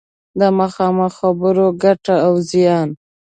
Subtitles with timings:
[0.39, 2.89] د مخامخ خبرو ګټه او زیان